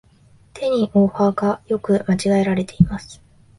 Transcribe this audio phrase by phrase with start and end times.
[0.53, 3.21] てにをはが、よく間違えられています。